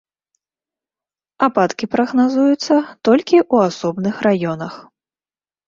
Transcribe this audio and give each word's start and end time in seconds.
Ападкі 1.47 1.85
прагназуюцца 1.93 2.75
толькі 3.11 3.37
ў 3.53 3.69
асобных 3.69 4.15
раёнах. 4.31 4.73